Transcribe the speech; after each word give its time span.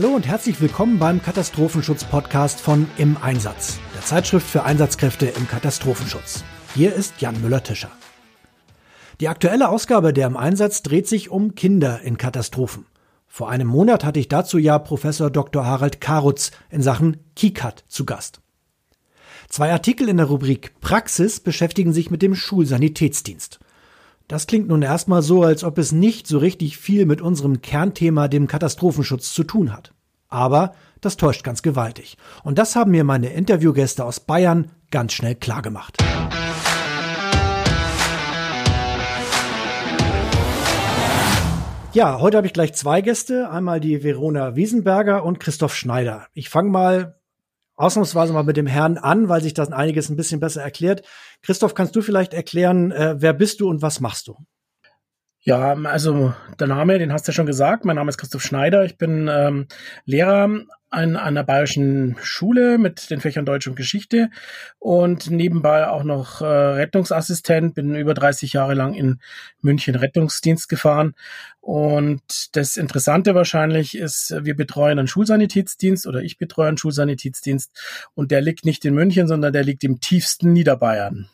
Hallo 0.00 0.14
und 0.14 0.28
herzlich 0.28 0.60
willkommen 0.60 1.00
beim 1.00 1.20
Katastrophenschutz-Podcast 1.20 2.60
von 2.60 2.88
Im 2.98 3.16
Einsatz, 3.20 3.80
der 3.96 4.02
Zeitschrift 4.02 4.46
für 4.46 4.62
Einsatzkräfte 4.62 5.26
im 5.26 5.48
Katastrophenschutz. 5.48 6.44
Hier 6.76 6.94
ist 6.94 7.20
Jan 7.20 7.42
Müller-Tischer. 7.42 7.90
Die 9.18 9.26
aktuelle 9.26 9.68
Ausgabe 9.68 10.12
der 10.12 10.28
Im 10.28 10.36
Einsatz 10.36 10.82
dreht 10.84 11.08
sich 11.08 11.30
um 11.30 11.56
Kinder 11.56 12.00
in 12.02 12.16
Katastrophen. 12.16 12.86
Vor 13.26 13.50
einem 13.50 13.66
Monat 13.66 14.04
hatte 14.04 14.20
ich 14.20 14.28
dazu 14.28 14.58
ja 14.58 14.78
Professor 14.78 15.30
Dr. 15.30 15.66
Harald 15.66 16.00
Karutz 16.00 16.52
in 16.70 16.80
Sachen 16.80 17.16
KICAT 17.34 17.84
zu 17.88 18.06
Gast. 18.06 18.40
Zwei 19.48 19.72
Artikel 19.72 20.08
in 20.08 20.18
der 20.18 20.26
Rubrik 20.26 20.78
Praxis 20.80 21.40
beschäftigen 21.40 21.92
sich 21.92 22.08
mit 22.08 22.22
dem 22.22 22.36
Schulsanitätsdienst. 22.36 23.58
Das 24.28 24.46
klingt 24.46 24.68
nun 24.68 24.82
erstmal 24.82 25.22
so, 25.22 25.42
als 25.42 25.64
ob 25.64 25.78
es 25.78 25.90
nicht 25.90 26.26
so 26.26 26.36
richtig 26.36 26.76
viel 26.76 27.06
mit 27.06 27.22
unserem 27.22 27.62
Kernthema, 27.62 28.28
dem 28.28 28.46
Katastrophenschutz, 28.46 29.32
zu 29.32 29.42
tun 29.42 29.72
hat. 29.72 29.94
Aber 30.28 30.74
das 31.00 31.16
täuscht 31.16 31.44
ganz 31.44 31.62
gewaltig. 31.62 32.18
Und 32.44 32.58
das 32.58 32.76
haben 32.76 32.90
mir 32.90 33.04
meine 33.04 33.32
Interviewgäste 33.32 34.04
aus 34.04 34.20
Bayern 34.20 34.70
ganz 34.90 35.14
schnell 35.14 35.34
klargemacht. 35.34 35.96
Ja, 41.94 42.20
heute 42.20 42.36
habe 42.36 42.46
ich 42.46 42.52
gleich 42.52 42.74
zwei 42.74 43.00
Gäste. 43.00 43.48
Einmal 43.50 43.80
die 43.80 44.04
Verona 44.04 44.54
Wiesenberger 44.54 45.24
und 45.24 45.40
Christoph 45.40 45.74
Schneider. 45.74 46.26
Ich 46.34 46.50
fange 46.50 46.68
mal 46.68 47.18
ausnahmsweise 47.78 48.32
mal 48.32 48.42
mit 48.42 48.56
dem 48.56 48.66
Herrn 48.66 48.98
an, 48.98 49.28
weil 49.28 49.40
sich 49.40 49.54
das 49.54 49.72
einiges 49.72 50.10
ein 50.10 50.16
bisschen 50.16 50.40
besser 50.40 50.62
erklärt. 50.62 51.02
Christoph, 51.42 51.74
kannst 51.74 51.96
du 51.96 52.02
vielleicht 52.02 52.34
erklären, 52.34 52.90
äh, 52.90 53.14
wer 53.18 53.32
bist 53.32 53.60
du 53.60 53.68
und 53.68 53.80
was 53.80 54.00
machst 54.00 54.28
du? 54.28 54.36
Ja, 55.40 55.72
also 55.72 56.34
der 56.58 56.66
Name, 56.66 56.98
den 56.98 57.12
hast 57.12 57.26
du 57.26 57.30
ja 57.30 57.34
schon 57.34 57.46
gesagt. 57.46 57.84
Mein 57.84 57.96
Name 57.96 58.10
ist 58.10 58.18
Christoph 58.18 58.42
Schneider. 58.42 58.84
Ich 58.84 58.98
bin 58.98 59.28
ähm, 59.32 59.68
Lehrer 60.04 60.50
an 60.90 61.16
einer 61.16 61.44
bayerischen 61.44 62.16
Schule 62.22 62.78
mit 62.78 63.10
den 63.10 63.20
Fächern 63.20 63.44
Deutsch 63.44 63.66
und 63.66 63.76
Geschichte 63.76 64.30
und 64.78 65.30
nebenbei 65.30 65.88
auch 65.88 66.02
noch 66.02 66.40
äh, 66.40 66.44
Rettungsassistent. 66.44 67.74
Bin 67.74 67.94
über 67.94 68.14
30 68.14 68.54
Jahre 68.54 68.74
lang 68.74 68.94
in 68.94 69.20
München 69.60 69.94
Rettungsdienst 69.94 70.68
gefahren. 70.68 71.14
Und 71.60 72.56
das 72.56 72.76
Interessante 72.76 73.34
wahrscheinlich 73.34 73.96
ist, 73.96 74.34
wir 74.42 74.56
betreuen 74.56 74.98
einen 74.98 75.08
Schulsanitätsdienst 75.08 76.06
oder 76.06 76.22
ich 76.22 76.38
betreue 76.38 76.68
einen 76.68 76.78
Schulsanitätsdienst 76.78 78.10
und 78.14 78.30
der 78.30 78.40
liegt 78.40 78.64
nicht 78.64 78.84
in 78.84 78.94
München, 78.94 79.28
sondern 79.28 79.52
der 79.52 79.64
liegt 79.64 79.84
im 79.84 80.00
tiefsten 80.00 80.52
Niederbayern. 80.52 81.28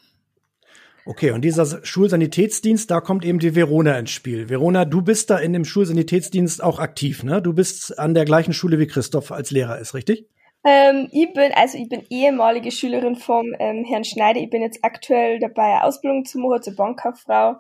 Okay, 1.07 1.33
und 1.33 1.43
dieser 1.43 1.85
Schulsanitätsdienst, 1.85 2.91
da 2.91 3.01
kommt 3.01 3.27
eben 3.27 3.39
die 3.39 3.55
Verona 3.55 3.99
ins 3.99 4.11
Spiel. 4.11 4.49
Verona, 4.49 4.87
du 4.87 5.03
bist 5.03 5.29
da 5.29 5.37
in 5.37 5.53
dem 5.53 5.67
Schulsanitätsdienst 5.67 6.63
auch 6.63 6.79
aktiv, 6.79 7.23
ne? 7.23 7.43
Du 7.43 7.53
bist 7.53 7.99
an 7.99 8.15
der 8.15 8.25
gleichen 8.25 8.55
Schule 8.55 8.79
wie 8.79 8.87
Christoph 8.87 9.31
als 9.31 9.51
Lehrer 9.51 9.79
ist, 9.79 9.93
richtig? 9.93 10.27
Ähm, 10.65 11.09
ich 11.13 11.31
bin, 11.35 11.53
also 11.53 11.77
ich 11.77 11.91
bin 11.91 12.07
ehemalige 12.09 12.71
Schülerin 12.71 13.17
vom 13.17 13.55
ähm, 13.59 13.85
Herrn 13.85 14.05
Schneider. 14.05 14.41
Ich 14.41 14.49
bin 14.49 14.63
jetzt 14.63 14.79
aktuell 14.83 15.39
dabei, 15.39 15.75
eine 15.75 15.85
Ausbildung 15.85 16.25
zu 16.25 16.39
machen 16.39 16.63
zur 16.63 16.75
Bankkauffrau. 16.75 17.57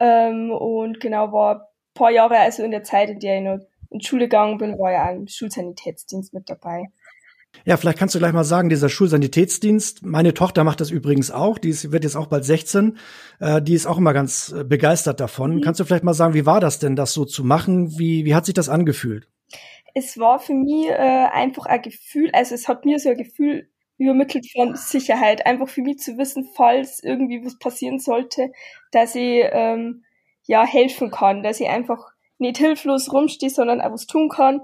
Ähm, 0.00 0.50
und 0.50 0.98
genau, 0.98 1.32
war 1.32 1.54
ein 1.56 1.60
paar 1.92 2.10
Jahre, 2.10 2.38
also 2.38 2.62
in 2.62 2.70
der 2.70 2.82
Zeit, 2.82 3.10
in 3.10 3.20
der 3.20 3.36
ich 3.36 3.44
noch 3.44 3.58
in 3.90 3.98
die 3.98 4.06
Schule 4.06 4.24
gegangen 4.24 4.56
bin, 4.56 4.78
war 4.78 4.92
ja 4.92 5.10
im 5.10 5.28
Schulsanitätsdienst 5.28 6.32
mit 6.32 6.48
dabei. 6.48 6.84
Ja, 7.64 7.76
vielleicht 7.76 7.98
kannst 7.98 8.14
du 8.14 8.18
gleich 8.18 8.32
mal 8.32 8.44
sagen, 8.44 8.68
dieser 8.68 8.88
Schulsanitätsdienst, 8.88 10.04
meine 10.04 10.34
Tochter 10.34 10.64
macht 10.64 10.80
das 10.80 10.90
übrigens 10.90 11.30
auch, 11.30 11.58
die 11.58 11.70
ist, 11.70 11.90
wird 11.92 12.04
jetzt 12.04 12.16
auch 12.16 12.26
bald 12.26 12.44
16, 12.44 12.96
äh, 13.40 13.62
die 13.62 13.74
ist 13.74 13.86
auch 13.86 13.98
immer 13.98 14.12
ganz 14.12 14.52
äh, 14.52 14.64
begeistert 14.64 15.20
davon. 15.20 15.56
Mhm. 15.56 15.60
Kannst 15.62 15.80
du 15.80 15.84
vielleicht 15.84 16.04
mal 16.04 16.14
sagen, 16.14 16.34
wie 16.34 16.46
war 16.46 16.60
das 16.60 16.78
denn, 16.78 16.96
das 16.96 17.12
so 17.12 17.24
zu 17.24 17.44
machen? 17.44 17.98
Wie, 17.98 18.24
wie 18.24 18.34
hat 18.34 18.46
sich 18.46 18.54
das 18.54 18.68
angefühlt? 18.68 19.28
Es 19.94 20.18
war 20.18 20.38
für 20.38 20.54
mich 20.54 20.88
äh, 20.88 21.26
einfach 21.32 21.66
ein 21.66 21.82
Gefühl, 21.82 22.30
also 22.32 22.54
es 22.54 22.68
hat 22.68 22.84
mir 22.84 22.98
so 22.98 23.08
ein 23.08 23.16
Gefühl 23.16 23.68
übermittelt 23.98 24.46
von 24.52 24.76
Sicherheit, 24.76 25.46
einfach 25.46 25.68
für 25.68 25.80
mich 25.80 25.98
zu 25.98 26.18
wissen, 26.18 26.48
falls 26.54 27.02
irgendwie 27.02 27.44
was 27.44 27.58
passieren 27.58 27.98
sollte, 27.98 28.52
dass 28.90 29.14
ich 29.14 29.42
ähm, 29.50 30.04
ja 30.46 30.64
helfen 30.66 31.10
kann, 31.10 31.42
dass 31.42 31.60
ich 31.60 31.68
einfach 31.68 32.12
nicht 32.38 32.58
hilflos 32.58 33.10
rumstehe, 33.12 33.48
sondern 33.48 33.80
auch 33.80 33.92
was 33.92 34.06
tun 34.06 34.28
kann 34.28 34.60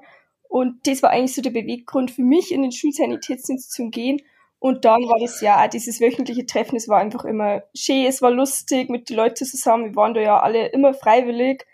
und 0.52 0.86
das 0.86 1.02
war 1.02 1.08
eigentlich 1.08 1.34
so 1.34 1.40
der 1.40 1.48
Beweggrund 1.48 2.10
für 2.10 2.20
mich, 2.20 2.52
in 2.52 2.60
den 2.60 2.72
Schulsanitätsdienst 2.72 3.72
zu 3.72 3.88
gehen. 3.88 4.20
Und 4.58 4.84
dann 4.84 5.00
war 5.04 5.18
das 5.18 5.40
ja 5.40 5.64
auch 5.64 5.68
dieses 5.70 5.98
wöchentliche 5.98 6.44
Treffen, 6.44 6.76
es 6.76 6.88
war 6.88 6.98
einfach 6.98 7.24
immer 7.24 7.62
schön, 7.74 8.04
es 8.04 8.20
war 8.20 8.30
lustig 8.30 8.90
mit 8.90 9.08
den 9.08 9.16
Leuten 9.16 9.46
zusammen. 9.46 9.86
Wir 9.86 9.96
waren 9.96 10.12
da 10.12 10.20
ja 10.20 10.40
alle 10.40 10.66
immer 10.66 10.92
freiwillig. 10.92 11.64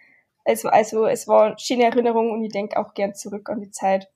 Also, 0.44 0.68
also 0.68 1.06
es 1.06 1.26
war 1.26 1.46
eine 1.46 1.58
schöne 1.58 1.86
Erinnerung 1.86 2.30
und 2.30 2.44
ich 2.44 2.52
denke 2.52 2.78
auch 2.78 2.94
gern 2.94 3.16
zurück 3.16 3.50
an 3.50 3.60
die 3.60 3.72
Zeit. 3.72 4.06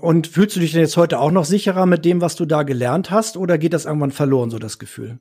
Und 0.00 0.26
fühlst 0.26 0.56
du 0.56 0.60
dich 0.60 0.72
denn 0.72 0.80
jetzt 0.80 0.96
heute 0.96 1.20
auch 1.20 1.30
noch 1.30 1.44
sicherer 1.44 1.86
mit 1.86 2.04
dem, 2.04 2.20
was 2.20 2.34
du 2.34 2.46
da 2.46 2.64
gelernt 2.64 3.12
hast, 3.12 3.36
oder 3.36 3.58
geht 3.58 3.74
das 3.74 3.84
irgendwann 3.84 4.10
verloren, 4.10 4.50
so 4.50 4.58
das 4.58 4.80
Gefühl? 4.80 5.20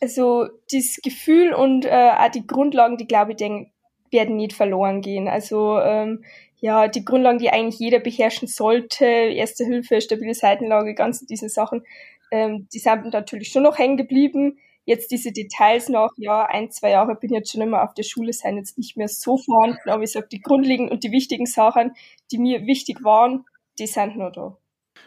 Also 0.00 0.48
das 0.72 0.98
Gefühl 1.04 1.54
und 1.54 1.84
äh, 1.84 2.10
auch 2.18 2.32
die 2.32 2.48
Grundlagen, 2.48 2.96
die 2.96 3.06
glaube 3.06 3.30
ich, 3.30 3.36
denk, 3.36 3.68
werden 4.10 4.36
nicht 4.36 4.54
verloren 4.54 5.02
gehen. 5.02 5.28
Also 5.28 5.78
ähm, 5.78 6.24
ja, 6.60 6.88
die 6.88 7.04
Grundlagen, 7.04 7.38
die 7.38 7.50
eigentlich 7.50 7.78
jeder 7.78 8.00
beherrschen 8.00 8.48
sollte, 8.48 9.04
Erste 9.04 9.64
Hilfe, 9.64 10.00
stabile 10.00 10.34
Seitenlage, 10.34 10.94
ganze 10.94 11.26
diese 11.26 11.48
Sachen, 11.48 11.82
ähm, 12.30 12.68
die 12.72 12.78
sind 12.78 13.12
natürlich 13.12 13.48
schon 13.48 13.62
noch 13.62 13.78
hängen 13.78 13.96
geblieben. 13.96 14.58
Jetzt 14.84 15.10
diese 15.10 15.32
Details 15.32 15.88
nach, 15.88 16.10
ja, 16.16 16.46
ein, 16.46 16.70
zwei 16.70 16.90
Jahre 16.90 17.14
bin 17.14 17.30
ich 17.30 17.38
jetzt 17.38 17.52
schon 17.52 17.60
immer 17.60 17.82
auf 17.82 17.94
der 17.94 18.04
Schule, 18.04 18.32
sind 18.32 18.56
jetzt 18.56 18.78
nicht 18.78 18.96
mehr 18.96 19.08
so 19.08 19.36
vorhanden, 19.36 19.90
aber 19.90 20.02
ich 20.02 20.12
sag, 20.12 20.30
die 20.30 20.40
grundlegenden 20.40 20.92
und 20.92 21.04
die 21.04 21.12
wichtigen 21.12 21.46
Sachen, 21.46 21.92
die 22.32 22.38
mir 22.38 22.66
wichtig 22.66 23.04
waren, 23.04 23.44
die 23.78 23.86
sind 23.86 24.16
nur 24.16 24.32
da. 24.32 24.56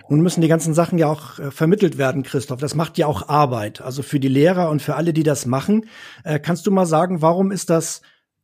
Nun 0.07 0.22
müssen 0.22 0.41
die 0.41 0.47
ganzen 0.47 0.73
Sachen 0.73 0.97
ja 0.97 1.07
auch 1.07 1.39
äh, 1.39 1.51
vermittelt 1.51 1.97
werden, 1.97 2.23
Christoph. 2.23 2.59
Das 2.59 2.75
macht 2.75 2.97
ja 2.97 3.07
auch 3.07 3.28
Arbeit. 3.28 3.81
Also 3.81 4.03
für 4.03 4.19
die 4.19 4.28
Lehrer 4.28 4.69
und 4.69 4.81
für 4.81 4.95
alle, 4.95 5.13
die 5.13 5.23
das 5.23 5.45
machen. 5.45 5.88
Äh, 6.23 6.39
kannst 6.39 6.66
du 6.68 6.72
mal 6.72 6.85
sagen, 6.85 7.22
warum 7.22 7.51
ist 7.51 7.69
das 7.69 8.01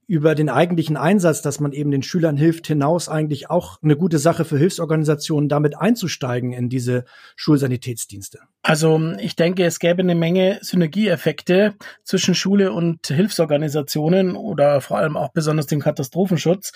über 0.07 0.35
den 0.35 0.49
eigentlichen 0.49 0.95
Einsatz, 0.95 1.41
dass 1.41 1.59
man 1.59 1.73
eben 1.73 1.91
den 1.91 2.01
Schülern 2.01 2.37
hilft, 2.37 2.65
hinaus 2.65 3.09
eigentlich 3.09 3.49
auch 3.49 3.81
eine 3.83 3.97
gute 3.97 4.19
Sache 4.19 4.45
für 4.45 4.57
Hilfsorganisationen, 4.57 5.49
damit 5.49 5.77
einzusteigen 5.77 6.53
in 6.53 6.69
diese 6.69 7.03
Schulsanitätsdienste? 7.35 8.39
Also 8.63 8.99
ich 9.19 9.35
denke, 9.35 9.65
es 9.65 9.79
gäbe 9.79 10.01
eine 10.01 10.15
Menge 10.15 10.59
Synergieeffekte 10.61 11.75
zwischen 12.03 12.35
Schule 12.35 12.71
und 12.71 13.05
Hilfsorganisationen 13.07 14.37
oder 14.37 14.79
vor 14.79 14.97
allem 14.97 15.17
auch 15.17 15.33
besonders 15.33 15.67
dem 15.67 15.81
Katastrophenschutz. 15.81 16.71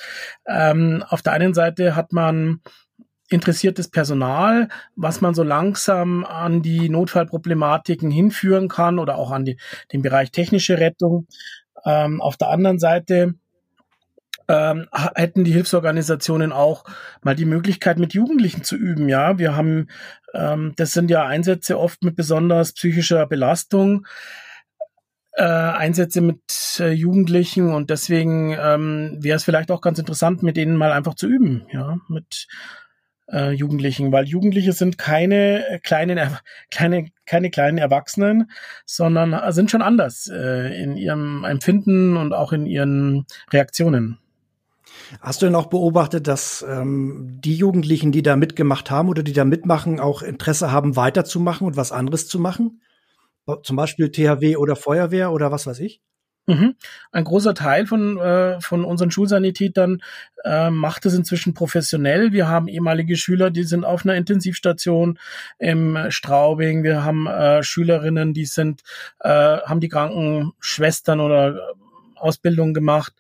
Ähm, 0.45 1.03
auf 1.07 1.21
der 1.21 1.31
einen 1.31 1.53
Seite 1.53 1.95
hat 1.95 2.11
man 2.11 2.59
interessiertes 3.31 3.89
Personal, 3.89 4.67
was 4.95 5.21
man 5.21 5.33
so 5.33 5.43
langsam 5.43 6.25
an 6.25 6.61
die 6.61 6.89
Notfallproblematiken 6.89 8.11
hinführen 8.11 8.67
kann 8.67 8.99
oder 8.99 9.17
auch 9.17 9.31
an 9.31 9.45
die, 9.45 9.57
den 9.93 10.01
Bereich 10.01 10.31
technische 10.31 10.79
Rettung. 10.79 11.27
Ähm, 11.85 12.21
auf 12.21 12.37
der 12.37 12.49
anderen 12.49 12.79
Seite 12.79 13.35
ähm, 14.47 14.87
hätten 15.15 15.43
die 15.43 15.53
Hilfsorganisationen 15.53 16.51
auch 16.51 16.83
mal 17.21 17.35
die 17.35 17.45
Möglichkeit, 17.45 17.97
mit 17.99 18.13
Jugendlichen 18.13 18.63
zu 18.63 18.75
üben. 18.75 19.07
Ja, 19.07 19.37
wir 19.37 19.55
haben, 19.55 19.87
ähm, 20.33 20.73
das 20.75 20.91
sind 20.91 21.09
ja 21.09 21.25
Einsätze 21.25 21.79
oft 21.79 22.03
mit 22.03 22.15
besonders 22.15 22.73
psychischer 22.73 23.25
Belastung. 23.27 24.05
Äh, 25.33 25.43
Einsätze 25.43 26.19
mit 26.19 26.41
äh, 26.79 26.91
Jugendlichen 26.91 27.73
und 27.73 27.89
deswegen 27.89 28.57
ähm, 28.59 29.17
wäre 29.21 29.37
es 29.37 29.45
vielleicht 29.45 29.71
auch 29.71 29.79
ganz 29.79 29.97
interessant, 29.97 30.43
mit 30.43 30.57
denen 30.57 30.75
mal 30.75 30.91
einfach 30.91 31.15
zu 31.15 31.27
üben, 31.27 31.65
ja, 31.71 31.99
mit 32.09 32.47
äh, 33.31 33.51
Jugendlichen, 33.51 34.11
weil 34.11 34.25
Jugendliche 34.25 34.73
sind 34.73 34.97
keine 34.97 35.67
äh, 35.67 35.79
kleinen, 35.79 36.19
kleine, 36.69 37.07
keine 37.25 37.49
kleinen 37.49 37.77
Erwachsenen, 37.77 38.51
sondern 38.85 39.33
äh, 39.33 39.51
sind 39.51 39.71
schon 39.71 39.81
anders 39.81 40.27
äh, 40.27 40.81
in 40.81 40.97
ihrem 40.97 41.43
Empfinden 41.43 42.17
und 42.17 42.33
auch 42.33 42.51
in 42.53 42.65
ihren 42.65 43.25
Reaktionen. 43.51 44.17
Hast 45.19 45.41
du 45.41 45.45
denn 45.45 45.55
auch 45.55 45.67
beobachtet, 45.67 46.27
dass 46.27 46.65
ähm, 46.67 47.39
die 47.43 47.55
Jugendlichen, 47.55 48.11
die 48.11 48.21
da 48.21 48.35
mitgemacht 48.35 48.91
haben 48.91 49.09
oder 49.09 49.23
die 49.23 49.33
da 49.33 49.45
mitmachen, 49.45 49.99
auch 49.99 50.21
Interesse 50.21 50.71
haben, 50.71 50.95
weiterzumachen 50.95 51.67
und 51.67 51.77
was 51.77 51.91
anderes 51.91 52.27
zu 52.27 52.39
machen? 52.39 52.81
Zum 53.63 53.75
Beispiel 53.75 54.11
THW 54.11 54.55
oder 54.57 54.75
Feuerwehr 54.75 55.31
oder 55.31 55.51
was 55.51 55.67
weiß 55.67 55.79
ich? 55.79 56.01
Mhm. 56.51 56.75
Ein 57.11 57.23
großer 57.23 57.53
Teil 57.53 57.85
von, 57.85 58.17
äh, 58.17 58.59
von 58.59 58.83
unseren 58.83 59.09
Schulsanitätern 59.09 60.01
äh, 60.43 60.69
macht 60.69 61.05
es 61.05 61.13
inzwischen 61.13 61.53
professionell. 61.53 62.33
Wir 62.33 62.47
haben 62.47 62.67
ehemalige 62.67 63.15
Schüler, 63.15 63.51
die 63.51 63.63
sind 63.63 63.85
auf 63.85 64.03
einer 64.03 64.15
Intensivstation 64.15 65.17
im 65.59 65.97
Straubing. 66.09 66.83
Wir 66.83 67.03
haben 67.03 67.27
äh, 67.27 67.63
Schülerinnen, 67.63 68.33
die 68.33 68.45
sind, 68.45 68.81
äh, 69.19 69.29
haben 69.29 69.79
die 69.79 69.89
Krankenschwestern 69.89 71.19
oder 71.19 71.75
Ausbildung 72.21 72.73
gemacht. 72.73 73.13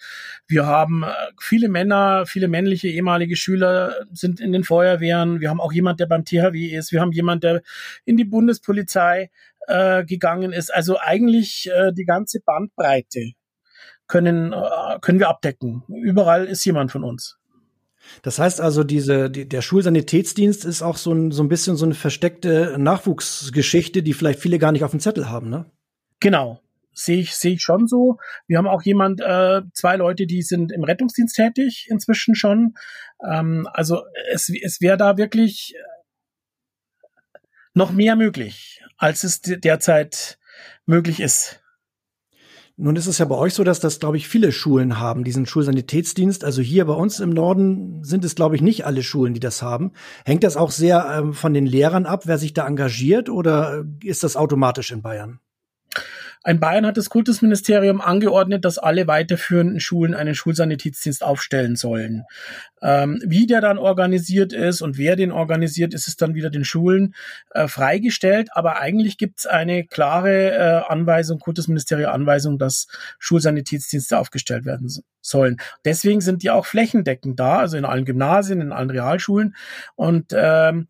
Wir 0.47 0.65
haben 0.65 1.03
äh, 1.03 1.07
viele 1.39 1.69
Männer, 1.69 2.25
viele 2.25 2.47
männliche 2.47 2.87
ehemalige 2.87 3.35
Schüler 3.35 3.95
sind 4.11 4.39
in 4.39 4.51
den 4.51 4.63
Feuerwehren. 4.63 5.41
Wir 5.41 5.49
haben 5.49 5.61
auch 5.61 5.73
jemand, 5.73 5.99
der 5.99 6.05
beim 6.05 6.25
THW 6.25 6.75
ist. 6.75 6.91
Wir 6.91 7.01
haben 7.01 7.11
jemand, 7.11 7.43
der 7.43 7.61
in 8.05 8.17
die 8.17 8.25
Bundespolizei 8.25 9.29
äh, 9.67 10.03
gegangen 10.05 10.53
ist. 10.53 10.73
Also 10.73 10.97
eigentlich 10.99 11.69
äh, 11.73 11.91
die 11.93 12.05
ganze 12.05 12.39
Bandbreite 12.39 13.31
können, 14.07 14.53
äh, 14.53 14.99
können 15.01 15.19
wir 15.19 15.29
abdecken. 15.29 15.83
Überall 15.87 16.45
ist 16.45 16.65
jemand 16.65 16.91
von 16.91 17.03
uns. 17.03 17.37
Das 18.23 18.39
heißt 18.39 18.61
also, 18.61 18.83
diese, 18.83 19.29
die, 19.29 19.47
der 19.47 19.61
Schulsanitätsdienst 19.61 20.65
ist 20.65 20.81
auch 20.81 20.97
so 20.97 21.13
ein, 21.13 21.31
so 21.31 21.43
ein 21.43 21.49
bisschen 21.49 21.75
so 21.75 21.85
eine 21.85 21.93
versteckte 21.93 22.75
Nachwuchsgeschichte, 22.77 24.03
die 24.03 24.13
vielleicht 24.13 24.39
viele 24.39 24.59
gar 24.59 24.71
nicht 24.71 24.83
auf 24.83 24.91
dem 24.91 24.99
Zettel 24.99 25.29
haben, 25.29 25.49
ne? 25.49 25.65
Genau. 26.19 26.59
Sehe 26.93 27.19
ich, 27.19 27.35
sehe 27.35 27.53
ich 27.53 27.61
schon 27.61 27.87
so. 27.87 28.17
Wir 28.47 28.57
haben 28.57 28.67
auch 28.67 28.81
jemand, 28.83 29.21
äh, 29.21 29.61
zwei 29.73 29.95
Leute, 29.95 30.27
die 30.27 30.41
sind 30.41 30.71
im 30.71 30.83
Rettungsdienst 30.83 31.35
tätig 31.35 31.87
inzwischen 31.89 32.35
schon. 32.35 32.75
Ähm, 33.25 33.67
also 33.71 34.03
es, 34.31 34.49
es 34.49 34.81
wäre 34.81 34.97
da 34.97 35.17
wirklich 35.17 35.75
noch 37.73 37.91
mehr 37.91 38.15
möglich, 38.15 38.83
als 38.97 39.23
es 39.23 39.41
derzeit 39.41 40.37
möglich 40.85 41.19
ist. 41.19 41.61
Nun 42.77 42.95
ist 42.95 43.05
es 43.05 43.19
ja 43.19 43.25
bei 43.25 43.35
euch 43.35 43.53
so, 43.53 43.63
dass 43.63 43.79
das, 43.79 43.99
glaube 43.99 44.17
ich, 44.17 44.27
viele 44.27 44.51
Schulen 44.51 44.97
haben, 44.97 45.23
diesen 45.23 45.45
Schulsanitätsdienst. 45.45 46.43
Also 46.43 46.63
hier 46.63 46.85
bei 46.85 46.93
uns 46.93 47.19
im 47.19 47.29
Norden 47.29 48.03
sind 48.03 48.25
es, 48.25 48.33
glaube 48.33 48.55
ich, 48.55 48.61
nicht 48.61 48.85
alle 48.85 49.03
Schulen, 49.03 49.33
die 49.33 49.39
das 49.39 49.61
haben. 49.61 49.91
Hängt 50.25 50.43
das 50.43 50.57
auch 50.57 50.71
sehr 50.71 51.05
ähm, 51.15 51.33
von 51.33 51.53
den 51.53 51.65
Lehrern 51.67 52.05
ab, 52.05 52.23
wer 52.25 52.37
sich 52.39 52.53
da 52.53 52.65
engagiert, 52.65 53.29
oder 53.29 53.85
ist 54.03 54.23
das 54.23 54.35
automatisch 54.35 54.91
in 54.91 55.01
Bayern? 55.03 55.39
In 56.43 56.59
Bayern 56.59 56.87
hat 56.87 56.97
das 56.97 57.11
Kultusministerium 57.11 58.01
angeordnet, 58.01 58.65
dass 58.65 58.79
alle 58.79 59.05
weiterführenden 59.05 59.79
Schulen 59.79 60.15
einen 60.15 60.33
Schulsanitätsdienst 60.33 61.23
aufstellen 61.23 61.75
sollen. 61.75 62.23
Ähm, 62.81 63.21
wie 63.23 63.45
der 63.45 63.61
dann 63.61 63.77
organisiert 63.77 64.51
ist 64.51 64.81
und 64.81 64.97
wer 64.97 65.15
den 65.15 65.31
organisiert, 65.31 65.93
ist 65.93 66.07
es 66.07 66.15
dann 66.15 66.33
wieder 66.33 66.49
den 66.49 66.65
Schulen 66.65 67.13
äh, 67.51 67.67
freigestellt. 67.67 68.49
Aber 68.53 68.79
eigentlich 68.79 69.19
gibt 69.19 69.39
es 69.39 69.45
eine 69.45 69.85
klare 69.85 70.51
äh, 70.51 70.91
Anweisung, 70.91 71.37
Kultusministerium 71.37 72.09
Anweisung, 72.09 72.57
dass 72.57 72.87
Schulsanitätsdienste 73.19 74.17
aufgestellt 74.17 74.65
werden 74.65 74.89
sollen. 75.21 75.57
Deswegen 75.85 76.21
sind 76.21 76.41
die 76.41 76.49
auch 76.49 76.65
flächendeckend 76.65 77.39
da, 77.39 77.59
also 77.59 77.77
in 77.77 77.85
allen 77.85 78.05
Gymnasien, 78.05 78.61
in 78.61 78.71
allen 78.71 78.89
Realschulen. 78.89 79.55
Und 79.95 80.33
ähm, 80.35 80.87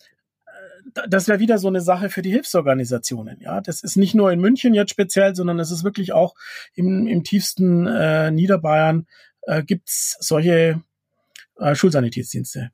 das 1.08 1.28
wäre 1.28 1.40
wieder 1.40 1.58
so 1.58 1.68
eine 1.68 1.82
Sache 1.82 2.10
für 2.10 2.22
die 2.22 2.32
Hilfsorganisationen. 2.32 3.40
Ja, 3.42 3.62
das 3.62 3.84
ist 3.84 3.96
nicht 3.96 4.16
nur 4.16 4.32
in 4.32 4.40
München 4.40 4.74
jetzt 4.74 4.92
speziell, 4.92 5.36
sondern 5.36 5.60
es 5.60 5.72
ist 5.72 5.84
wirklich 5.84 6.14
auch 6.14 6.36
im, 6.74 7.08
im 7.08 7.24
tiefsten 7.24 7.88
äh, 7.88 8.32
Niederbayern 8.32 9.08
äh, 9.44 9.64
gibt's 9.64 10.18
solche 10.20 10.82
äh, 11.58 11.76
Schulsanitätsdienste. 11.76 12.72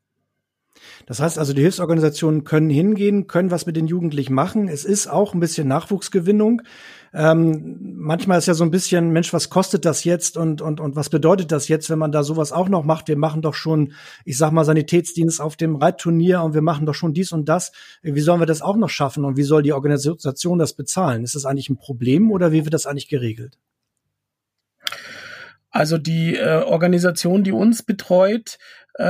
Das 1.06 1.20
heißt 1.20 1.38
also, 1.38 1.52
die 1.52 1.62
Hilfsorganisationen 1.62 2.44
können 2.44 2.70
hingehen, 2.70 3.26
können 3.26 3.50
was 3.50 3.66
mit 3.66 3.76
den 3.76 3.86
Jugendlichen 3.86 4.34
machen. 4.34 4.68
Es 4.68 4.84
ist 4.84 5.06
auch 5.06 5.34
ein 5.34 5.40
bisschen 5.40 5.68
Nachwuchsgewinnung. 5.68 6.62
Ähm, 7.14 7.78
manchmal 7.96 8.38
ist 8.38 8.46
ja 8.46 8.54
so 8.54 8.64
ein 8.64 8.70
bisschen, 8.70 9.10
Mensch, 9.10 9.32
was 9.32 9.48
kostet 9.48 9.84
das 9.84 10.04
jetzt 10.04 10.36
und, 10.36 10.60
und, 10.60 10.80
und 10.80 10.94
was 10.94 11.08
bedeutet 11.08 11.52
das 11.52 11.68
jetzt, 11.68 11.88
wenn 11.88 11.98
man 11.98 12.12
da 12.12 12.22
sowas 12.22 12.52
auch 12.52 12.68
noch 12.68 12.84
macht? 12.84 13.08
Wir 13.08 13.16
machen 13.16 13.40
doch 13.40 13.54
schon, 13.54 13.92
ich 14.24 14.36
sag 14.36 14.52
mal, 14.52 14.64
Sanitätsdienst 14.64 15.40
auf 15.40 15.56
dem 15.56 15.76
Reitturnier 15.76 16.42
und 16.42 16.54
wir 16.54 16.62
machen 16.62 16.86
doch 16.86 16.94
schon 16.94 17.14
dies 17.14 17.32
und 17.32 17.48
das. 17.48 17.72
Wie 18.02 18.20
sollen 18.20 18.40
wir 18.40 18.46
das 18.46 18.62
auch 18.62 18.76
noch 18.76 18.90
schaffen 18.90 19.24
und 19.24 19.36
wie 19.36 19.42
soll 19.42 19.62
die 19.62 19.72
Organisation 19.72 20.58
das 20.58 20.74
bezahlen? 20.74 21.24
Ist 21.24 21.34
das 21.34 21.46
eigentlich 21.46 21.70
ein 21.70 21.78
Problem 21.78 22.30
oder 22.30 22.52
wie 22.52 22.64
wird 22.64 22.74
das 22.74 22.86
eigentlich 22.86 23.08
geregelt? 23.08 23.58
Also 25.70 25.98
die 25.98 26.34
äh, 26.34 26.62
Organisation, 26.64 27.44
die 27.44 27.52
uns 27.52 27.82
betreut, 27.82 28.58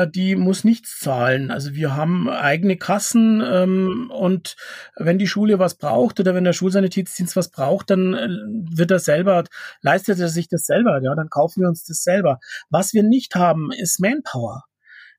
die 0.09 0.37
muss 0.37 0.65
nichts 0.65 0.99
zahlen. 0.99 1.51
Also 1.51 1.75
wir 1.75 1.97
haben 1.97 2.29
eigene 2.29 2.77
Kassen 2.77 3.43
ähm, 3.45 4.11
und 4.15 4.57
wenn 4.97 5.19
die 5.19 5.27
Schule 5.27 5.59
was 5.59 5.77
braucht 5.77 6.21
oder 6.21 6.35
wenn 6.35 6.45
der 6.45 6.53
Schulsanitätsdienst 6.53 7.37
was 7.37 7.51
braucht, 7.51 7.91
dann 7.91 8.15
äh, 8.15 8.29
wird 8.77 8.91
er 8.91 8.99
selber, 8.99 9.45
leistet 9.81 10.21
er 10.21 10.29
sich 10.29 10.49
das 10.49 10.67
selber, 10.67 11.01
ja, 11.03 11.15
dann 11.15 11.31
kaufen 11.31 11.63
wir 11.63 11.69
uns 11.69 11.85
das 11.85 12.03
selber. 12.03 12.39
Was 12.69 12.93
wir 12.93 13.03
nicht 13.03 13.35
haben, 13.35 13.71
ist 13.73 14.01
Manpower. 14.01 14.65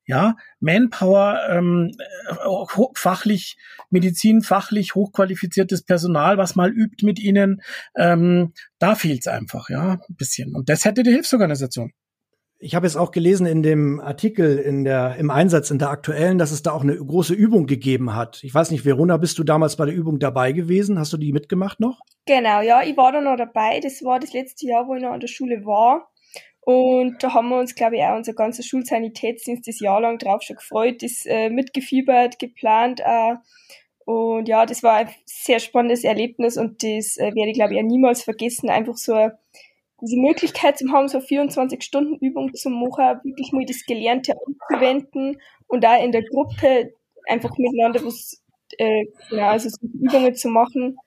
Ja, 0.06 0.38
Manpower, 0.60 1.40
ähm, 1.50 1.92
fachlich, 2.96 3.58
medizinfachlich 3.92 4.96
hochqualifiziertes 4.96 5.84
Personal, 5.84 6.40
was 6.40 6.56
mal 6.56 6.72
übt 6.72 7.06
mit 7.06 7.20
ihnen, 7.20 7.62
ähm, 7.96 8.54
da 8.80 8.96
fehlt's 8.96 9.28
einfach, 9.28 9.70
ja, 9.70 10.00
ein 10.10 10.16
bisschen. 10.16 10.56
Und 10.56 10.68
das 10.70 10.84
hätte 10.84 11.04
die 11.04 11.12
Hilfsorganisation. 11.12 11.92
Ich 12.62 12.76
habe 12.76 12.86
jetzt 12.86 12.98
auch 12.98 13.12
gelesen 13.12 13.46
in 13.46 13.64
dem 13.64 14.02
Artikel 14.02 14.58
in 14.58 14.84
der, 14.84 15.16
im 15.16 15.30
Einsatz 15.30 15.72
in 15.72 15.80
der 15.80 15.92
aktuellen, 15.92 16.38
dass 16.38 16.52
es 16.52 16.62
da 16.62 16.74
auch 16.74 16.84
eine 16.84 16.98
große 16.98 17.34
Übung 17.34 17.68
gegeben 17.68 18.16
hat. 18.16 18.44
Ich 18.44 18.54
weiß 18.54 18.72
nicht, 18.72 18.84
Verona, 18.84 19.16
bist 19.16 19.40
du 19.40 19.46
damals 19.46 19.78
bei 19.78 19.86
der 19.86 19.96
Übung 19.96 20.20
dabei 20.20 20.52
gewesen? 20.52 21.00
Hast 21.00 21.14
du 21.14 21.18
die 21.18 21.32
mitgemacht 21.32 21.80
noch? 21.80 22.02
Genau, 22.26 22.60
ja, 22.60 22.84
ich 22.84 22.98
war 22.98 23.14
da 23.14 23.22
noch 23.22 23.38
dabei. 23.38 23.80
Das 23.80 24.04
war 24.04 24.20
das 24.20 24.34
letzte 24.34 24.68
Jahr, 24.68 24.88
wo 24.88 24.96
ich 24.96 25.02
noch 25.02 25.12
an 25.12 25.22
der 25.22 25.28
Schule 25.28 25.66
war. 25.66 26.10
Und 26.60 27.24
da 27.24 27.34
haben 27.34 27.48
wir 27.48 27.60
uns, 27.60 27.76
glaube 27.76 27.96
ich, 27.96 28.04
auch 28.04 28.18
unser 28.18 28.34
ganzer 28.34 28.62
Schulsanitätsdienst 28.62 29.66
das 29.66 29.80
Jahr 29.80 30.02
lang 30.02 30.18
drauf 30.18 30.42
schon 30.42 30.58
gefreut, 30.58 31.02
das 31.02 31.26
äh, 31.26 31.50
mitgefiebert, 31.50 32.40
geplant 32.40 33.02
auch. 33.04 33.38
Und 34.06 34.48
ja, 34.50 34.66
das 34.66 34.84
war 34.84 34.96
ein 34.96 35.10
sehr 35.26 35.60
spannendes 35.60 36.04
Erlebnis 36.04 36.58
und 36.58 36.84
das 36.84 37.16
äh, 37.18 37.34
werde 37.36 37.52
ich, 37.52 37.56
glaube 37.56 37.74
ich, 37.74 37.80
auch 37.80 37.86
niemals 37.86 38.22
vergessen. 38.22 38.70
Einfach 38.70 38.98
so 38.98 39.30
diese 40.02 40.18
Möglichkeit 40.18 40.78
zu 40.78 40.92
haben, 40.92 41.08
so 41.08 41.20
24 41.20 41.84
Stunden 41.84 42.16
Übung 42.24 42.54
zu 42.54 42.70
machen, 42.70 43.20
wirklich 43.24 43.52
mal 43.52 43.66
das 43.66 43.86
Gelernte 43.86 44.34
anzuwenden 44.46 45.38
und 45.68 45.84
da 45.84 45.98
in 45.98 46.12
der 46.12 46.24
Gruppe 46.24 46.94
einfach 47.28 47.52
miteinander 47.58 48.04
was, 48.06 48.44
äh, 48.78 49.06
ja, 49.32 49.52
also 49.52 49.70
so 49.70 49.78
Übungen 49.82 50.36
zu 50.36 50.50
machen 50.50 50.98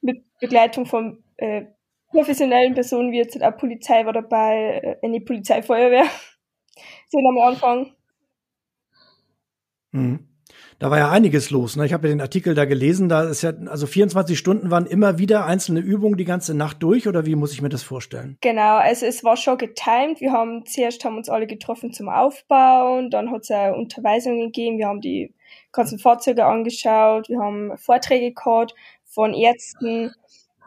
mit 0.00 0.22
Begleitung 0.40 0.86
von 0.86 1.22
äh, 1.36 1.66
professionellen 2.08 2.74
Personen, 2.74 3.12
wie 3.12 3.18
jetzt 3.18 3.42
auch 3.42 3.56
Polizei 3.56 4.04
war 4.06 4.12
dabei, 4.12 4.80
äh, 4.82 5.06
eine 5.06 5.20
Polizeifeuerwehr, 5.20 6.06
sind 7.08 7.26
am 7.26 7.38
Anfang. 7.38 7.92
Mhm. 9.92 10.35
Da 10.78 10.90
war 10.90 10.98
ja 10.98 11.10
einiges 11.10 11.50
los. 11.50 11.76
Ne? 11.76 11.86
Ich 11.86 11.92
habe 11.92 12.08
ja 12.08 12.14
den 12.14 12.20
Artikel 12.20 12.54
da 12.54 12.66
gelesen. 12.66 13.08
Da 13.08 13.22
ist 13.24 13.42
ja, 13.42 13.52
also 13.66 13.86
24 13.86 14.38
Stunden 14.38 14.70
waren 14.70 14.86
immer 14.86 15.18
wieder 15.18 15.46
einzelne 15.46 15.80
Übungen 15.80 16.16
die 16.16 16.24
ganze 16.24 16.54
Nacht 16.54 16.82
durch, 16.82 17.08
oder 17.08 17.24
wie 17.24 17.34
muss 17.34 17.52
ich 17.52 17.62
mir 17.62 17.70
das 17.70 17.82
vorstellen? 17.82 18.36
Genau, 18.42 18.76
also 18.76 19.06
es 19.06 19.24
war 19.24 19.36
schon 19.36 19.56
getimed. 19.56 20.20
Wir 20.20 20.32
haben 20.32 20.66
zuerst 20.66 21.04
haben 21.04 21.16
uns 21.16 21.28
alle 21.28 21.46
getroffen 21.46 21.92
zum 21.92 22.08
Aufbauen, 22.08 23.10
dann 23.10 23.30
hat 23.30 23.42
es 23.42 23.50
auch 23.50 23.74
Unterweisungen 23.76 24.52
gegeben, 24.52 24.78
wir 24.78 24.86
haben 24.86 25.00
die 25.00 25.34
ganzen 25.72 25.98
Fahrzeuge 25.98 26.44
angeschaut, 26.44 27.28
wir 27.28 27.38
haben 27.38 27.76
Vorträge 27.78 28.32
gehabt 28.34 28.74
von 29.04 29.32
Ärzten. 29.32 30.12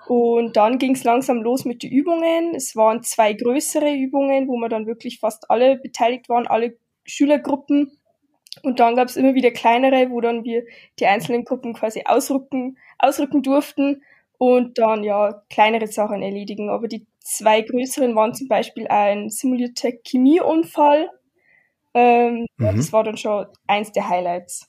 Und 0.08 0.58
dann 0.58 0.80
ging 0.80 0.96
es 0.96 1.04
langsam 1.04 1.44
los 1.44 1.66
mit 1.66 1.84
den 1.84 1.92
Übungen. 1.92 2.56
Es 2.56 2.76
waren 2.76 3.04
zwei 3.04 3.34
größere 3.34 3.94
Übungen, 3.94 4.48
wo 4.48 4.58
wir 4.58 4.70
dann 4.70 4.88
wirklich 4.88 5.20
fast 5.20 5.52
alle 5.52 5.78
beteiligt 5.78 6.30
waren, 6.30 6.48
alle 6.48 6.78
Schülergruppen. 7.06 7.92
Und 8.64 8.80
dann 8.80 8.96
gab 8.96 9.08
es 9.08 9.16
immer 9.16 9.36
wieder 9.36 9.52
kleinere, 9.52 10.10
wo 10.10 10.22
dann 10.22 10.44
wir 10.44 10.64
die 11.00 11.06
einzelnen 11.06 11.46
Gruppen 11.46 11.74
quasi 11.74 12.04
ausrücken, 12.06 12.78
ausrücken 12.98 13.44
durften 13.44 14.02
und 14.38 14.78
dann 14.78 15.04
ja 15.04 15.44
kleinere 15.50 15.88
Sachen 15.88 16.22
erledigen. 16.22 16.70
Aber 16.70 16.88
die 16.88 17.06
zwei 17.20 17.62
größeren 17.62 18.16
waren 18.16 18.34
zum 18.34 18.48
Beispiel 18.48 18.88
ein 18.88 19.30
simulierter 19.30 19.92
Chemieunfall. 20.04 21.10
Ähm, 21.94 22.48
mhm. 22.58 22.76
Das 22.78 22.92
war 22.92 23.04
dann 23.04 23.18
schon 23.18 23.46
eins 23.68 23.92
der 23.92 24.10
Highlights. 24.10 24.68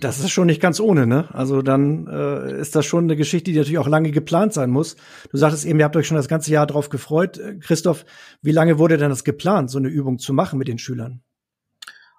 Das 0.00 0.18
ist 0.18 0.30
schon 0.30 0.46
nicht 0.46 0.60
ganz 0.60 0.80
ohne, 0.80 1.06
ne? 1.06 1.28
Also 1.32 1.62
dann 1.62 2.08
äh, 2.08 2.60
ist 2.60 2.74
das 2.74 2.84
schon 2.84 3.04
eine 3.04 3.14
Geschichte, 3.14 3.52
die 3.52 3.58
natürlich 3.58 3.78
auch 3.78 3.86
lange 3.86 4.10
geplant 4.10 4.52
sein 4.52 4.70
muss. 4.70 4.96
Du 5.30 5.36
sagtest 5.36 5.64
eben, 5.64 5.78
ihr 5.78 5.84
habt 5.84 5.94
euch 5.96 6.08
schon 6.08 6.16
das 6.16 6.26
ganze 6.26 6.50
Jahr 6.50 6.66
drauf 6.66 6.88
gefreut. 6.88 7.40
Christoph, 7.60 8.04
wie 8.42 8.50
lange 8.50 8.78
wurde 8.78 8.96
denn 8.96 9.10
das 9.10 9.22
geplant, 9.22 9.70
so 9.70 9.78
eine 9.78 9.88
Übung 9.88 10.18
zu 10.18 10.32
machen 10.32 10.58
mit 10.58 10.66
den 10.66 10.78
Schülern? 10.78 11.22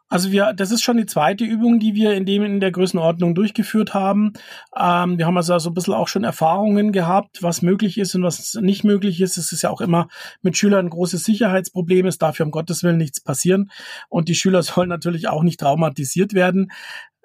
Also 0.10 0.32
wir, 0.32 0.54
das 0.54 0.72
ist 0.72 0.84
schon 0.84 0.98
die 0.98 1.06
zweite 1.06 1.44
Übung, 1.44 1.80
die 1.80 1.94
wir 1.94 2.14
in 2.14 2.26
dem 2.26 2.44
in 2.44 2.60
der 2.62 2.72
Größenordnung 2.72 3.36
durchgeführt 3.36 3.94
haben. 3.94 4.34
Ähm, 4.78 5.18
wir 5.18 5.26
haben 5.26 5.36
also 5.36 5.58
so 5.60 5.70
ein 5.70 5.74
bisschen 5.74 5.94
auch 5.94 6.08
schon 6.08 6.24
Erfahrungen 6.24 6.94
gehabt, 6.94 7.44
was 7.44 7.62
möglich 7.62 7.98
ist 7.98 8.16
und 8.16 8.24
was 8.24 8.54
nicht 8.56 8.86
möglich 8.86 9.20
ist. 9.20 9.38
Es 9.38 9.52
ist 9.52 9.64
ja 9.64 9.70
auch 9.70 9.82
immer 9.82 10.08
mit 10.42 10.58
Schülern 10.58 10.86
ein 10.86 10.90
großes 10.90 11.26
Sicherheitsproblem. 11.26 12.06
Es 12.06 12.18
darf 12.18 12.40
ja 12.40 12.46
um 12.46 12.52
Gottes 12.52 12.84
Willen 12.84 12.98
nichts 12.98 13.20
passieren. 13.20 13.70
Und 14.08 14.30
die 14.30 14.36
Schüler 14.36 14.64
sollen 14.64 14.90
natürlich 14.90 15.28
auch 15.28 15.44
nicht 15.44 15.60
traumatisiert 15.60 16.34
werden. 16.34 16.72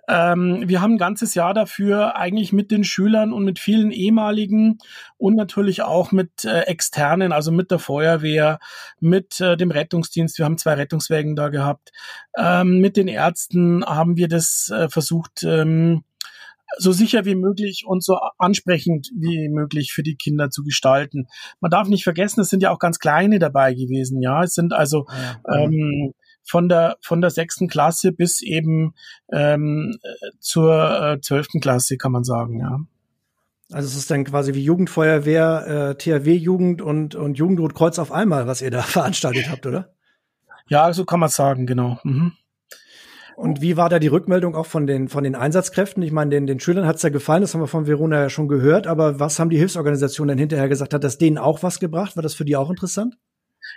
Ähm, 0.09 0.65
wir 0.67 0.81
haben 0.81 0.95
ein 0.95 0.99
ganzes 0.99 1.35
Jahr 1.35 1.55
dafür 1.55 2.17
eigentlich 2.17 2.53
mit 2.53 2.71
den 2.71 2.83
Schülern 2.83 3.33
und 3.33 3.45
mit 3.45 3.59
vielen 3.59 3.93
ehemaligen 3.93 4.79
und 5.17 5.37
natürlich 5.37 5.83
auch 5.83 6.11
mit 6.11 6.45
äh, 6.45 6.63
externen, 6.63 7.33
also 7.33 7.53
mit 7.53 7.71
der 7.71 7.79
Feuerwehr, 7.79 8.59
mit 9.01 9.41
äh, 9.41 9.57
dem 9.57 9.71
Rettungsdienst. 9.71 10.39
Wir 10.39 10.45
haben 10.45 10.59
zwei 10.59 10.75
Rettungswägen 10.75 11.37
da 11.37 11.49
gehabt. 11.51 11.93
Ähm, 12.37 12.79
mit 12.79 12.97
den 12.97 13.09
Ärzten 13.09 13.85
haben 13.85 14.17
wir 14.17 14.29
das 14.29 14.71
äh, 14.75 14.89
versucht, 14.89 15.45
ähm, 15.45 16.03
so 16.79 16.93
sicher 16.93 17.25
wie 17.25 17.35
möglich 17.35 17.85
und 17.87 18.03
so 18.03 18.19
ansprechend 18.39 19.11
wie 19.15 19.49
möglich 19.49 19.93
für 19.93 20.03
die 20.03 20.17
Kinder 20.17 20.51
zu 20.51 20.63
gestalten. 20.63 21.29
Man 21.61 21.71
darf 21.71 21.89
nicht 21.89 22.05
vergessen, 22.05 22.41
es 22.41 22.49
sind 22.49 22.63
ja 22.63 22.71
auch 22.71 22.79
ganz 22.79 22.99
kleine 22.99 23.39
dabei 23.39 23.75
gewesen. 23.75 24.21
Ja, 24.23 24.43
es 24.43 24.55
sind 24.55 24.73
also 24.73 25.07
ja. 25.47 25.65
ähm, 25.65 26.15
von 26.45 26.69
der 26.69 26.97
von 27.01 27.21
der 27.21 27.31
sechsten 27.31 27.69
Klasse 27.69 28.13
bis 28.13 28.43
eben 28.43 28.95
ähm, 29.33 29.99
zur 30.41 31.01
äh, 31.03 31.21
zwölften 31.21 31.61
Klasse, 31.61 31.97
kann 31.97 32.13
man 32.13 32.25
sagen, 32.25 32.61
ja. 32.61 32.81
Also 33.73 33.89
es 33.89 33.97
ist 33.97 34.11
dann 34.11 34.25
quasi 34.25 34.53
wie 34.55 34.63
Jugendfeuerwehr, 34.63 35.67
äh, 35.67 35.95
THW-Jugend 35.95 36.83
und, 36.83 37.15
und 37.15 37.39
Jugendrotkreuz 37.39 37.99
auf 37.99 38.13
einmal, 38.13 38.47
was 38.47 38.61
ihr 38.61 38.71
da 38.71 38.83
veranstaltet 38.83 39.49
habt, 39.51 39.67
oder? 39.67 39.95
Ja, 40.69 40.93
so 40.93 41.05
kann 41.05 41.21
man 41.21 41.31
sagen, 41.31 41.67
genau. 41.67 41.99
Mhm. 42.05 42.33
Und 43.35 43.63
wie 43.63 43.79
war 43.79 43.89
da 43.89 43.99
die 43.99 44.09
Rückmeldung 44.09 44.55
auch 44.55 44.67
von 44.67 44.87
den, 44.87 45.09
von 45.09 45.25
den 45.25 45.35
Einsatzkräften? 45.35 46.03
Ich 46.03 46.13
meine, 46.13 46.31
den, 46.31 46.47
den 46.47 46.61
Schülern 46.61 46.87
hat's 46.87 47.03
ja 47.03 47.09
gefallen, 47.09 47.41
das 47.41 47.55
haben 47.55 47.63
wir 47.63 47.67
von 47.67 47.87
Verona 47.87 48.21
ja 48.21 48.29
schon 48.29 48.47
gehört, 48.47 48.87
aber 48.87 49.19
was 49.19 49.39
haben 49.39 49.49
die 49.51 49.59
Hilfsorganisationen 49.59 50.37
denn 50.37 50.39
hinterher 50.39 50.69
gesagt? 50.69 50.93
Hat 50.93 51.03
das 51.03 51.19
denen 51.19 51.39
auch 51.39 51.63
was 51.63 51.81
gebracht? 51.81 52.15
War 52.17 52.23
das 52.23 52.35
für 52.35 52.45
die 52.45 52.57
auch 52.57 52.71
interessant? 52.71 53.17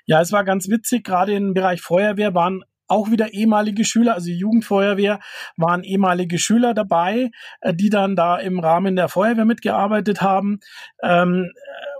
Ja, 0.05 0.21
es 0.21 0.31
war 0.31 0.43
ganz 0.43 0.69
witzig, 0.69 1.03
gerade 1.03 1.33
im 1.33 1.53
Bereich 1.53 1.81
Feuerwehr 1.81 2.33
waren 2.33 2.63
auch 2.87 3.09
wieder 3.09 3.33
ehemalige 3.33 3.83
Schüler, 3.83 4.13
also 4.13 4.29
Jugendfeuerwehr 4.29 5.19
waren 5.57 5.83
ehemalige 5.83 6.37
Schüler 6.37 6.73
dabei, 6.73 7.31
äh, 7.61 7.73
die 7.73 7.89
dann 7.89 8.15
da 8.15 8.37
im 8.37 8.59
Rahmen 8.59 8.95
der 8.95 9.09
Feuerwehr 9.09 9.45
mitgearbeitet 9.45 10.21
haben. 10.21 10.59
Ähm, 11.01 11.51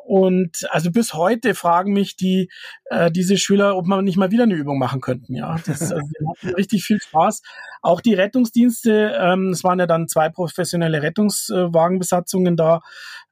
und 0.06 0.68
also 0.70 0.92
bis 0.92 1.16
heute 1.16 1.56
fragen 1.56 1.92
mich 1.92 2.16
die 2.16 2.52
äh, 2.92 3.10
diese 3.10 3.38
Schüler, 3.38 3.76
ob 3.76 3.88
man 3.88 4.06
nicht 4.06 4.18
mal 4.18 4.30
wieder 4.30 4.44
eine 4.44 4.54
Übung 4.54 4.78
machen 4.78 5.02
könnten. 5.02 5.34
Ja, 5.34 5.56
das 5.66 5.82
also, 5.92 5.96
hatten 5.96 6.54
richtig 6.54 6.84
viel 6.84 7.02
Spaß. 7.02 7.42
Auch 7.82 8.02
die 8.02 8.14
Rettungsdienste, 8.14 9.16
ähm, 9.20 9.50
es 9.50 9.64
waren 9.64 9.80
ja 9.80 9.88
dann 9.88 10.08
zwei 10.08 10.30
professionelle 10.30 11.02
Rettungswagenbesatzungen 11.02 12.56
da. 12.56 12.82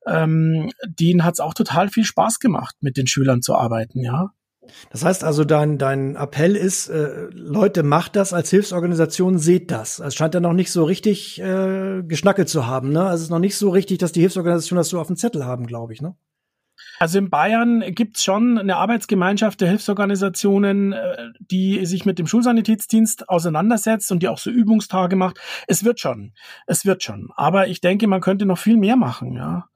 Ähm, 0.08 0.72
denen 0.86 1.24
hat 1.24 1.36
es 1.36 1.40
auch 1.40 1.54
total 1.54 1.90
viel 1.90 2.06
Spaß 2.06 2.40
gemacht, 2.40 2.76
mit 2.82 2.98
den 2.98 3.06
Schülern 3.06 3.44
zu 3.44 3.56
arbeiten. 3.56 4.04
Ja. 4.04 4.32
Das 4.92 5.04
heißt 5.04 5.24
also, 5.24 5.44
dein, 5.44 5.78
dein 5.78 6.16
Appell 6.16 6.56
ist, 6.56 6.90
äh, 6.90 7.28
Leute, 7.32 7.84
macht 7.84 8.16
das 8.16 8.34
als 8.34 8.50
Hilfsorganisation, 8.50 9.38
seht 9.38 9.72
das. 9.72 10.00
Es 10.00 10.16
scheint 10.16 10.34
ja 10.34 10.40
noch 10.40 10.54
nicht 10.54 10.72
so 10.72 10.84
richtig 10.84 11.42
äh, 11.42 12.04
geschnackelt 12.04 12.50
zu 12.50 12.68
haben. 12.68 12.92
Ne? 12.92 13.02
Also 13.02 13.16
es 13.16 13.22
ist 13.24 13.30
noch 13.30 13.40
nicht 13.40 13.58
so 13.58 13.70
richtig, 13.70 13.98
dass 13.98 14.12
die 14.12 14.22
Hilfsorganisationen 14.22 14.80
das 14.80 14.90
so 14.90 15.00
auf 15.00 15.08
dem 15.08 15.16
Zettel 15.16 15.46
haben, 15.46 15.68
glaube 15.68 15.94
ich. 15.94 16.02
Ne? 16.02 16.16
Also 17.00 17.18
in 17.18 17.30
Bayern 17.30 17.84
gibt's 17.94 18.24
schon 18.24 18.58
eine 18.58 18.78
Arbeitsgemeinschaft 18.78 19.60
der 19.62 19.70
Hilfsorganisationen, 19.70 20.94
äh, 20.94 21.16
die 21.40 21.86
sich 21.86 22.06
mit 22.06 22.20
dem 22.20 22.28
Schulsanitätsdienst 22.28 23.30
auseinandersetzt 23.30 24.12
und 24.12 24.24
die 24.24 24.28
auch 24.28 24.38
so 24.38 24.50
Übungstage 24.50 25.16
macht. 25.16 25.40
Es 25.68 25.84
wird 25.84 26.00
schon, 26.00 26.34
es 26.68 26.86
wird 26.86 27.04
schon. 27.04 27.30
Aber 27.36 27.68
ich 27.68 27.82
denke, 27.82 28.08
man 28.08 28.22
könnte 28.22 28.46
noch 28.46 28.58
viel 28.58 28.78
mehr 28.78 28.96
machen, 28.96 29.34
ja. 29.34 29.68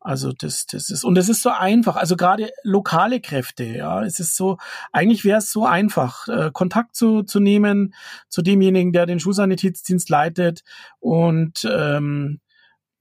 Also 0.00 0.32
das, 0.32 0.66
das 0.66 0.90
ist, 0.90 1.04
und 1.04 1.18
es 1.18 1.28
ist 1.28 1.42
so 1.42 1.50
einfach, 1.50 1.96
also 1.96 2.16
gerade 2.16 2.50
lokale 2.62 3.20
Kräfte, 3.20 3.64
ja, 3.64 4.02
es 4.02 4.20
ist 4.20 4.36
so, 4.36 4.58
eigentlich 4.92 5.24
wäre 5.24 5.38
es 5.38 5.52
so 5.52 5.66
einfach, 5.66 6.26
äh, 6.28 6.50
Kontakt 6.52 6.96
zu, 6.96 7.22
zu 7.22 7.40
nehmen 7.40 7.94
zu 8.28 8.42
demjenigen, 8.42 8.92
der 8.92 9.06
den 9.06 9.20
Schulsanitätsdienst 9.20 10.08
leitet 10.08 10.62
und 10.98 11.68
ähm, 11.70 12.40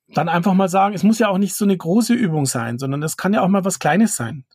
dann 0.09 0.29
einfach 0.29 0.53
mal 0.53 0.69
sagen, 0.69 0.95
es 0.95 1.03
muss 1.03 1.19
ja 1.19 1.29
auch 1.29 1.37
nicht 1.37 1.55
so 1.55 1.65
eine 1.65 1.77
große 1.77 2.13
Übung 2.13 2.45
sein, 2.45 2.77
sondern 2.77 3.03
es 3.03 3.17
kann 3.17 3.33
ja 3.33 3.41
auch 3.41 3.47
mal 3.47 3.65
was 3.65 3.79
Kleines 3.79 4.15
sein. 4.15 4.45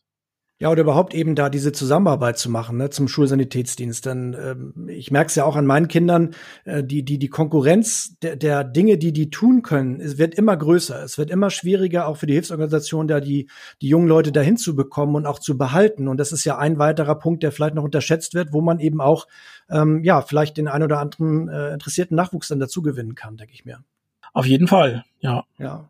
Ja, 0.63 0.69
oder 0.69 0.83
überhaupt 0.83 1.13
eben 1.13 1.35
da 1.35 1.49
diese 1.49 1.73
Zusammenarbeit 1.73 2.37
zu 2.37 2.49
machen 2.49 2.77
ne, 2.77 2.89
zum 2.89 3.09
Schulsanitätsdienst. 3.09 4.05
Denn 4.05 4.33
ähm, 4.33 4.87
ich 4.87 5.11
merke 5.11 5.27
es 5.27 5.35
ja 5.35 5.43
auch 5.43 5.57
an 5.57 5.65
meinen 5.65 5.89
Kindern, 5.89 6.35
äh, 6.63 6.85
die, 6.85 7.03
die, 7.03 7.19
die 7.19 7.27
Konkurrenz 7.27 8.17
der, 8.21 8.37
der 8.37 8.63
Dinge, 8.63 8.97
die 8.97 9.11
die 9.11 9.29
tun 9.29 9.61
können, 9.61 9.99
es 9.99 10.17
wird 10.17 10.35
immer 10.35 10.55
größer. 10.55 11.03
Es 11.03 11.17
wird 11.17 11.31
immer 11.31 11.49
schwieriger, 11.49 12.07
auch 12.07 12.15
für 12.15 12.27
die 12.27 12.35
Hilfsorganisation, 12.35 13.09
da 13.09 13.19
die, 13.19 13.49
die 13.81 13.89
jungen 13.89 14.07
Leute 14.07 14.31
dahin 14.31 14.55
zu 14.55 14.73
bekommen 14.73 15.15
und 15.15 15.25
auch 15.25 15.39
zu 15.39 15.57
behalten. 15.57 16.07
Und 16.07 16.15
das 16.15 16.31
ist 16.31 16.45
ja 16.45 16.57
ein 16.57 16.79
weiterer 16.79 17.15
Punkt, 17.15 17.43
der 17.43 17.51
vielleicht 17.51 17.75
noch 17.75 17.83
unterschätzt 17.83 18.33
wird, 18.33 18.53
wo 18.53 18.61
man 18.61 18.79
eben 18.79 19.01
auch 19.01 19.27
ähm, 19.69 20.01
ja 20.05 20.21
vielleicht 20.21 20.55
den 20.55 20.69
ein 20.69 20.81
oder 20.81 20.99
anderen 20.99 21.49
äh, 21.49 21.73
interessierten 21.73 22.15
Nachwuchs 22.15 22.47
dann 22.47 22.61
dazu 22.61 22.81
gewinnen 22.81 23.15
kann, 23.15 23.35
denke 23.35 23.51
ich 23.53 23.65
mir. 23.65 23.83
Auf 24.31 24.45
jeden 24.45 24.69
Fall, 24.69 25.03
ja. 25.19 25.43
Ja. 25.57 25.89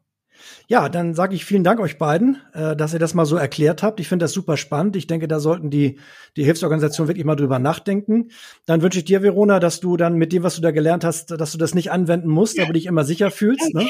Ja, 0.67 0.89
dann 0.89 1.13
sage 1.13 1.35
ich 1.35 1.45
vielen 1.45 1.63
Dank 1.63 1.79
euch 1.79 1.97
beiden, 1.97 2.37
äh, 2.53 2.75
dass 2.75 2.93
ihr 2.93 2.99
das 2.99 3.13
mal 3.13 3.25
so 3.25 3.35
erklärt 3.35 3.83
habt. 3.83 3.99
Ich 3.99 4.07
finde 4.07 4.23
das 4.23 4.31
super 4.31 4.57
spannend. 4.57 4.95
Ich 4.95 5.07
denke, 5.07 5.27
da 5.27 5.39
sollten 5.39 5.69
die, 5.69 5.99
die 6.35 6.43
Hilfsorganisationen 6.43 7.07
wirklich 7.07 7.25
mal 7.25 7.35
drüber 7.35 7.59
nachdenken. 7.59 8.29
Dann 8.65 8.81
wünsche 8.81 8.99
ich 8.99 9.05
dir, 9.05 9.21
Verona, 9.21 9.59
dass 9.59 9.79
du 9.79 9.97
dann 9.97 10.15
mit 10.15 10.33
dem, 10.33 10.43
was 10.43 10.55
du 10.55 10.61
da 10.61 10.71
gelernt 10.71 11.03
hast, 11.03 11.31
dass 11.31 11.51
du 11.51 11.57
das 11.57 11.75
nicht 11.75 11.91
anwenden 11.91 12.29
musst, 12.29 12.59
aber 12.59 12.73
dich 12.73 12.85
immer 12.85 13.03
sicher 13.03 13.31
fühlst. 13.31 13.73
Ne? 13.73 13.87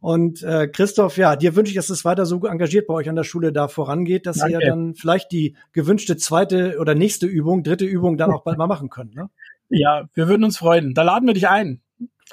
Und 0.00 0.42
äh, 0.42 0.68
Christoph, 0.68 1.16
ja, 1.16 1.36
dir 1.36 1.56
wünsche 1.56 1.70
ich, 1.70 1.76
dass 1.76 1.90
es 1.90 2.04
weiter 2.04 2.26
so 2.26 2.44
engagiert 2.46 2.86
bei 2.86 2.94
euch 2.94 3.08
an 3.08 3.16
der 3.16 3.24
Schule 3.24 3.52
da 3.52 3.68
vorangeht, 3.68 4.26
dass 4.26 4.38
Danke. 4.38 4.54
ihr 4.54 4.60
dann 4.60 4.94
vielleicht 4.94 5.32
die 5.32 5.56
gewünschte 5.72 6.16
zweite 6.16 6.78
oder 6.78 6.94
nächste 6.94 7.26
Übung, 7.26 7.62
dritte 7.62 7.84
Übung 7.84 8.16
dann 8.16 8.30
auch 8.30 8.44
bald 8.44 8.58
mal 8.58 8.66
machen 8.66 8.88
könnt. 8.90 9.14
Ne? 9.14 9.30
Ja, 9.68 10.08
wir 10.14 10.28
würden 10.28 10.44
uns 10.44 10.58
freuen. 10.58 10.94
Da 10.94 11.02
laden 11.02 11.26
wir 11.26 11.34
dich 11.34 11.48
ein. 11.48 11.80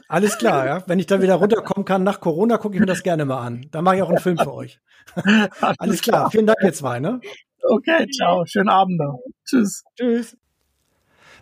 Alles 0.08 0.38
klar, 0.38 0.66
ja. 0.66 0.84
Wenn 0.88 1.00
ich 1.00 1.08
dann 1.08 1.22
wieder 1.22 1.36
runterkommen 1.36 1.86
kann 1.86 2.04
nach 2.04 2.20
Corona, 2.20 2.58
gucke 2.58 2.75
ich 2.75 2.80
mir 2.80 2.86
das 2.86 3.04
gerne 3.04 3.25
mal 3.25 3.40
an. 3.40 3.68
Dann 3.72 3.84
mache 3.84 3.98
ich 3.98 4.02
auch 4.02 4.10
einen 4.10 4.20
Film 4.20 4.38
für 4.38 4.54
euch. 4.54 4.80
Alles 5.78 6.02
klar. 6.02 6.30
Vielen 6.32 6.48
Dank, 6.48 6.60
ihr 6.64 6.74
zwei, 6.74 7.00
ne? 7.00 7.20
Okay, 7.62 8.08
ciao. 8.10 8.46
Schönen 8.46 8.70
Abend 8.70 9.00
noch. 9.00 9.20
Tschüss. 9.46 9.84
Tschüss. 9.98 10.38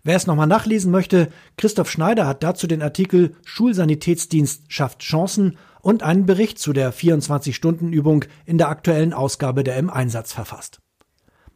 Wer 0.03 0.17
es 0.17 0.27
nochmal 0.27 0.47
nachlesen 0.47 0.91
möchte, 0.91 1.29
Christoph 1.57 1.89
Schneider 1.89 2.27
hat 2.27 2.43
dazu 2.43 2.67
den 2.67 2.81
Artikel 2.81 3.35
Schulsanitätsdienst 3.45 4.71
schafft 4.71 4.99
Chancen 4.99 5.57
und 5.81 6.03
einen 6.03 6.25
Bericht 6.25 6.59
zu 6.59 6.73
der 6.73 6.93
24-Stunden-Übung 6.93 8.25
in 8.45 8.57
der 8.57 8.67
aktuellen 8.69 9.13
Ausgabe 9.13 9.63
der 9.63 9.77
im 9.77 9.89
Einsatz 9.89 10.33
verfasst. 10.33 10.81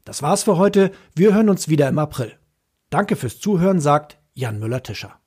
Das 0.06 0.22
war's 0.22 0.44
für 0.44 0.58
heute. 0.58 0.92
Wir 1.14 1.34
hören 1.34 1.50
uns 1.50 1.68
wieder 1.68 1.90
im 1.90 2.00
April. 2.00 2.34
Danke 2.90 3.18
fürs 3.18 3.40
Zuhören, 3.40 3.82
sagt 3.82 4.18
Jan 4.34 4.60
Müller-Tischer. 4.60 5.20